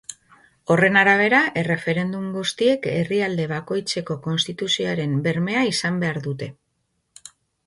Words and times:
Horren 0.75 0.95
arabera, 1.01 1.41
erreferendum 1.61 2.25
guztiek 2.37 2.87
herrialde 2.93 3.45
bakoitzeko 3.53 4.17
konstituzioaren 4.25 5.15
bermea 5.29 5.63
izan 5.75 6.01
behar 6.07 6.21
dute. 6.29 6.51